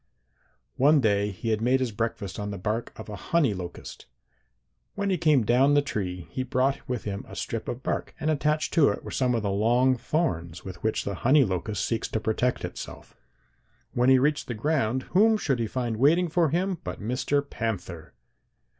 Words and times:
"One 0.77 0.99
day 0.99 1.29
he 1.29 1.49
had 1.49 1.61
made 1.61 1.79
his 1.79 1.91
breakfast 1.91 2.39
on 2.39 2.49
the 2.49 2.57
bark 2.57 2.91
of 2.99 3.07
a 3.07 3.15
honey 3.15 3.53
locust. 3.53 4.07
When 4.95 5.11
he 5.11 5.17
came 5.19 5.43
down 5.45 5.75
the 5.75 5.83
tree 5.83 6.25
he 6.31 6.41
brought 6.41 6.89
with 6.89 7.03
him 7.03 7.23
a 7.27 7.35
strip 7.35 7.67
of 7.69 7.83
bark, 7.83 8.15
and 8.19 8.31
attached 8.31 8.73
to 8.73 8.89
it 8.89 9.03
were 9.03 9.11
some 9.11 9.35
of 9.35 9.43
the 9.43 9.51
long 9.51 9.95
thorns 9.95 10.65
with 10.65 10.81
which 10.81 11.03
the 11.03 11.13
honey 11.21 11.43
locust 11.45 11.85
seeks 11.85 12.07
to 12.07 12.19
protect 12.19 12.65
itself. 12.65 13.15
When 13.93 14.09
he 14.09 14.17
reached 14.17 14.47
the 14.47 14.55
ground 14.55 15.03
whom 15.13 15.37
should 15.37 15.59
he 15.59 15.67
find 15.67 15.97
waiting 15.97 16.29
for 16.29 16.49
him 16.49 16.79
but 16.83 16.99
Mr. 16.99 17.47
Panther. 17.47 18.15